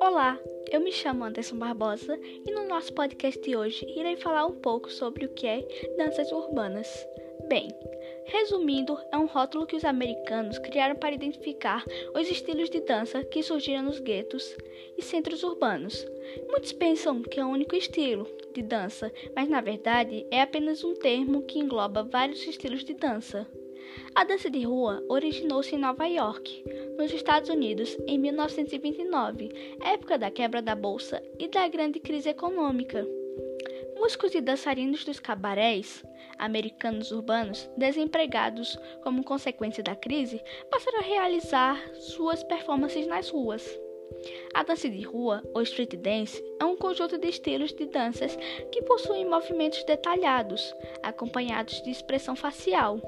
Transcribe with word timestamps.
Olá, 0.00 0.38
eu 0.70 0.80
me 0.80 0.92
chamo 0.92 1.24
Anderson 1.24 1.56
Barbosa 1.56 2.16
e 2.46 2.52
no 2.52 2.68
nosso 2.68 2.92
podcast 2.92 3.40
de 3.40 3.56
hoje 3.56 3.84
irei 3.96 4.16
falar 4.16 4.46
um 4.46 4.54
pouco 4.54 4.92
sobre 4.92 5.24
o 5.24 5.28
que 5.30 5.46
é 5.46 5.66
danças 5.96 6.30
urbanas. 6.30 6.88
Bem, 7.48 7.68
resumindo, 8.26 8.96
é 9.10 9.18
um 9.18 9.26
rótulo 9.26 9.66
que 9.66 9.74
os 9.74 9.84
americanos 9.84 10.58
criaram 10.58 10.94
para 10.94 11.14
identificar 11.14 11.84
os 12.14 12.30
estilos 12.30 12.70
de 12.70 12.80
dança 12.80 13.24
que 13.24 13.42
surgiram 13.42 13.82
nos 13.82 13.98
guetos 13.98 14.56
e 14.96 15.02
centros 15.02 15.42
urbanos. 15.42 16.06
Muitos 16.48 16.72
pensam 16.72 17.22
que 17.22 17.40
é 17.40 17.44
um 17.44 17.50
único 17.50 17.74
estilo 17.74 18.28
de 18.54 18.62
dança, 18.62 19.12
mas 19.34 19.48
na 19.48 19.60
verdade 19.60 20.24
é 20.30 20.40
apenas 20.40 20.84
um 20.84 20.94
termo 20.94 21.42
que 21.42 21.58
engloba 21.58 22.04
vários 22.04 22.46
estilos 22.46 22.84
de 22.84 22.94
dança. 22.94 23.46
A 24.14 24.24
dança 24.24 24.50
de 24.50 24.62
rua 24.62 25.02
originou-se 25.08 25.74
em 25.74 25.78
Nova 25.78 26.06
York, 26.06 26.64
nos 26.98 27.12
Estados 27.12 27.48
Unidos, 27.48 27.96
em 28.06 28.18
1929, 28.18 29.50
época 29.80 30.18
da 30.18 30.30
quebra 30.30 30.60
da 30.60 30.74
bolsa 30.74 31.22
e 31.38 31.48
da 31.48 31.66
grande 31.68 31.98
crise 31.98 32.28
econômica. 32.28 33.06
Músicos 33.96 34.34
e 34.34 34.40
dançarinos 34.40 35.04
dos 35.04 35.18
cabarés 35.18 36.04
americanos 36.38 37.12
urbanos, 37.12 37.70
desempregados 37.76 38.76
como 39.02 39.24
consequência 39.24 39.82
da 39.82 39.94
crise, 39.94 40.42
passaram 40.70 40.98
a 40.98 41.02
realizar 41.02 41.80
suas 41.94 42.42
performances 42.42 43.06
nas 43.06 43.30
ruas. 43.30 43.64
A 44.52 44.62
dança 44.62 44.88
de 44.90 45.02
rua, 45.02 45.42
ou 45.54 45.62
street 45.62 45.94
dance, 45.96 46.42
é 46.60 46.64
um 46.64 46.76
conjunto 46.76 47.16
de 47.16 47.28
estilos 47.28 47.72
de 47.72 47.86
danças 47.86 48.36
que 48.70 48.82
possuem 48.82 49.24
movimentos 49.24 49.82
detalhados, 49.84 50.74
acompanhados 51.02 51.80
de 51.82 51.90
expressão 51.90 52.36
facial 52.36 53.00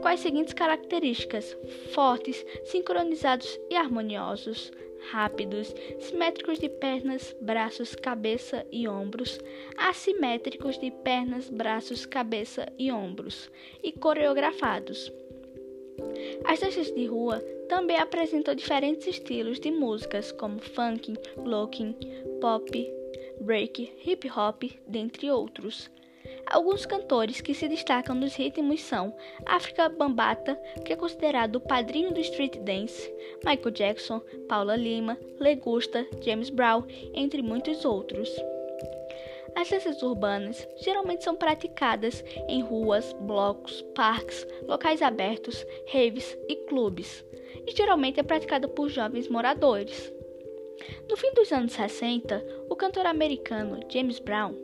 com 0.00 0.08
as 0.08 0.20
seguintes 0.20 0.54
características: 0.54 1.56
fortes, 1.92 2.44
sincronizados 2.64 3.58
e 3.70 3.76
harmoniosos, 3.76 4.72
rápidos, 5.10 5.74
simétricos 5.98 6.58
de 6.58 6.68
pernas, 6.68 7.34
braços, 7.40 7.94
cabeça 7.94 8.66
e 8.72 8.88
ombros, 8.88 9.38
assimétricos 9.76 10.78
de 10.78 10.90
pernas, 10.90 11.48
braços, 11.48 12.06
cabeça 12.06 12.72
e 12.78 12.90
ombros, 12.90 13.50
e 13.82 13.92
coreografados. 13.92 15.12
As 16.44 16.60
danças 16.60 16.90
de 16.90 17.06
rua 17.06 17.40
também 17.68 17.96
apresentam 17.96 18.54
diferentes 18.54 19.06
estilos 19.06 19.58
de 19.58 19.70
músicas, 19.70 20.30
como 20.32 20.60
funk, 20.60 21.14
locking, 21.38 21.96
pop, 22.40 22.92
break, 23.40 23.92
hip 24.04 24.28
hop, 24.30 24.64
dentre 24.86 25.30
outros. 25.30 25.90
Alguns 26.46 26.86
cantores 26.86 27.40
que 27.40 27.54
se 27.54 27.68
destacam 27.68 28.14
nos 28.14 28.34
ritmos 28.34 28.82
são 28.82 29.14
África 29.44 29.88
Bambata, 29.88 30.54
que 30.84 30.92
é 30.92 30.96
considerado 30.96 31.56
o 31.56 31.60
padrinho 31.60 32.12
do 32.12 32.20
street 32.20 32.58
dance, 32.58 33.12
Michael 33.44 33.70
Jackson, 33.72 34.20
Paula 34.48 34.76
Lima, 34.76 35.18
Legusta, 35.40 36.06
James 36.22 36.50
Brown, 36.50 36.84
entre 37.14 37.42
muitos 37.42 37.84
outros. 37.84 38.30
As 39.56 39.70
danças 39.70 40.02
urbanas 40.02 40.68
geralmente 40.76 41.24
são 41.24 41.34
praticadas 41.34 42.22
em 42.46 42.60
ruas, 42.62 43.12
blocos, 43.14 43.82
parques, 43.94 44.46
locais 44.68 45.00
abertos, 45.00 45.66
raves 45.90 46.36
e 46.46 46.56
clubes, 46.56 47.24
e 47.66 47.74
geralmente 47.74 48.20
é 48.20 48.22
praticada 48.22 48.68
por 48.68 48.90
jovens 48.90 49.28
moradores. 49.28 50.12
No 51.08 51.16
fim 51.16 51.32
dos 51.32 51.50
anos 51.52 51.72
60, 51.72 52.66
o 52.68 52.76
cantor 52.76 53.06
americano 53.06 53.80
James 53.88 54.18
Brown 54.18 54.54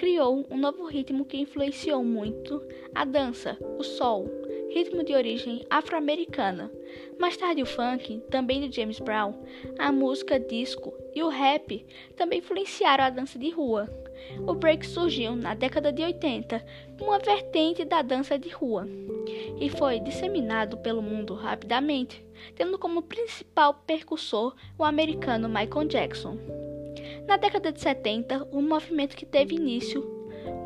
criou 0.00 0.46
um 0.50 0.56
novo 0.56 0.86
ritmo 0.86 1.26
que 1.26 1.36
influenciou 1.36 2.02
muito 2.02 2.66
a 2.94 3.04
dança, 3.04 3.58
o 3.78 3.82
soul, 3.82 4.30
ritmo 4.70 5.04
de 5.04 5.12
origem 5.12 5.62
afro-americana. 5.68 6.72
Mais 7.18 7.36
tarde, 7.36 7.62
o 7.62 7.66
funk, 7.66 8.18
também 8.30 8.66
de 8.66 8.74
James 8.74 8.98
Brown, 8.98 9.34
a 9.78 9.92
música 9.92 10.40
disco 10.40 10.94
e 11.14 11.22
o 11.22 11.28
rap 11.28 11.84
também 12.16 12.38
influenciaram 12.38 13.04
a 13.04 13.10
dança 13.10 13.38
de 13.38 13.50
rua. 13.50 13.90
O 14.46 14.54
break 14.54 14.86
surgiu 14.86 15.36
na 15.36 15.52
década 15.52 15.92
de 15.92 16.02
80 16.02 16.64
como 16.98 17.10
uma 17.10 17.18
vertente 17.18 17.84
da 17.84 18.00
dança 18.00 18.38
de 18.38 18.48
rua 18.48 18.88
e 19.60 19.68
foi 19.68 20.00
disseminado 20.00 20.78
pelo 20.78 21.02
mundo 21.02 21.34
rapidamente, 21.34 22.24
tendo 22.54 22.78
como 22.78 23.02
principal 23.02 23.74
percussor 23.86 24.56
o 24.78 24.84
americano 24.84 25.46
Michael 25.46 25.88
Jackson. 25.88 26.69
Na 27.30 27.36
década 27.36 27.70
de 27.70 27.80
70, 27.80 28.48
o 28.50 28.60
movimento 28.60 29.16
que 29.16 29.24
teve 29.24 29.54
início 29.54 30.02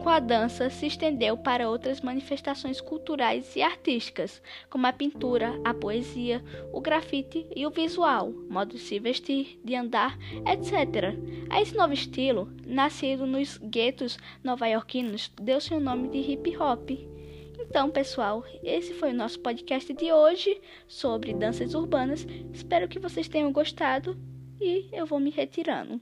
com 0.03 0.09
a 0.09 0.19
dança 0.19 0.71
se 0.71 0.87
estendeu 0.87 1.37
para 1.37 1.69
outras 1.69 2.01
manifestações 2.01 2.81
culturais 2.81 3.55
e 3.55 3.61
artísticas, 3.61 4.41
como 4.71 4.87
a 4.87 4.93
pintura, 4.93 5.61
a 5.63 5.75
poesia, 5.75 6.43
o 6.73 6.81
grafite 6.81 7.47
e 7.55 7.67
o 7.67 7.71
visual, 7.71 8.33
modo 8.49 8.77
de 8.77 8.79
se 8.79 8.99
vestir, 8.99 9.61
de 9.63 9.75
andar, 9.75 10.19
etc. 10.51 11.15
A 11.51 11.61
esse 11.61 11.77
novo 11.77 11.93
estilo, 11.93 12.51
nascido 12.67 13.27
nos 13.27 13.59
guetos 13.59 14.17
nova-iorquinos, 14.43 15.31
deu-se 15.39 15.75
o 15.75 15.81
nome 15.81 16.09
de 16.09 16.33
hip 16.33 16.57
hop. 16.57 16.93
Então, 17.61 17.91
pessoal, 17.91 18.43
esse 18.63 18.95
foi 18.95 19.11
o 19.11 19.15
nosso 19.15 19.39
podcast 19.39 19.93
de 19.93 20.11
hoje 20.11 20.63
sobre 20.89 21.35
danças 21.35 21.75
urbanas. 21.75 22.27
Espero 22.55 22.89
que 22.89 22.99
vocês 22.99 23.29
tenham 23.29 23.53
gostado 23.53 24.17
e 24.59 24.89
eu 24.95 25.05
vou 25.05 25.21
me 25.21 25.29
retirando. 25.29 26.01